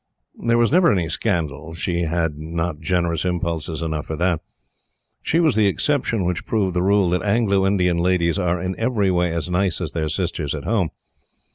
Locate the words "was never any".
0.57-1.09